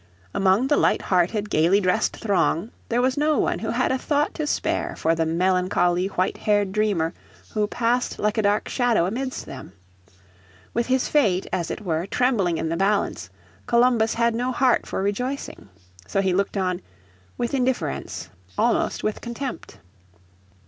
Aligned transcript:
Among 0.33 0.65
the 0.67 0.77
light 0.77 1.03
hearted, 1.03 1.51
gaily 1.51 1.79
dressed 1.79 2.17
throng 2.17 2.71
there 2.89 3.03
was 3.03 3.17
no 3.17 3.37
one 3.37 3.59
who 3.59 3.69
had 3.69 3.91
a 3.91 3.99
thought 3.99 4.33
to 4.33 4.47
spare 4.47 4.95
for 4.95 5.13
the 5.13 5.27
melancholy, 5.27 6.07
white 6.07 6.37
haired 6.37 6.71
dreamer 6.71 7.13
who 7.53 7.67
passed 7.67 8.17
like 8.17 8.39
a 8.39 8.41
dark 8.41 8.67
shadow 8.67 9.05
amidst 9.05 9.45
them. 9.45 9.73
With 10.73 10.87
his 10.87 11.07
fate, 11.07 11.45
as 11.53 11.69
it 11.69 11.81
were, 11.81 12.07
trembling 12.07 12.57
in 12.57 12.69
the 12.69 12.77
balance, 12.77 13.29
Columbus 13.67 14.15
had 14.15 14.33
no 14.33 14.51
heart 14.51 14.87
for 14.87 15.03
rejoicing. 15.03 15.69
So 16.07 16.19
he 16.21 16.33
looked 16.33 16.57
on 16.57 16.81
"with 17.37 17.53
indifference, 17.53 18.29
almost 18.57 19.03
with 19.03 19.21
contempt." 19.21 19.77